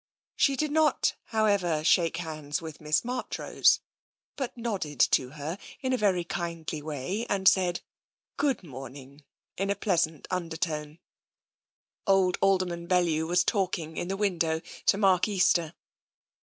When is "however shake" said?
1.25-2.17